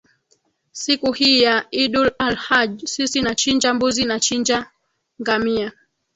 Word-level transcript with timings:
siku 0.71 1.11
hii 1.11 1.41
ya 1.41 1.65
iddul 1.71 2.11
al 2.19 2.35
haj 2.35 2.83
sisi 2.85 3.21
nachinja 3.21 3.73
mbuzi 3.73 4.05
nachinja 4.05 4.69
ngamia 5.21 5.71